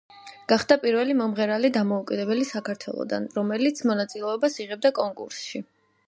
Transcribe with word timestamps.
გახდა 0.51 0.75
პირველი 0.83 1.15
მომღერალი 1.17 1.69
დამოუკიდებელი 1.75 2.47
საქართველოდან, 2.51 3.27
რომელიც 3.35 3.83
მონაწილეობას 3.89 4.57
იღებდა 4.65 4.91
კონკურსში. 5.01 5.63